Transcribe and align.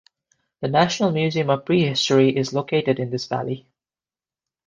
The 0.61 0.67
national 0.67 1.11
museum 1.11 1.51
of 1.51 1.63
prehistory 1.63 2.35
is 2.35 2.53
located 2.55 2.97
in 2.97 3.11
this 3.11 3.27
valley. 3.27 3.67